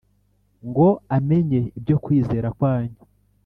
[0.67, 2.99] ngo amenye ibyo kwizera kwanyu